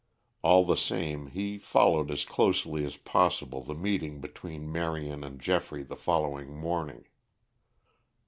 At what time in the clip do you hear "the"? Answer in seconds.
0.65-0.77, 3.63-3.75, 5.83-5.95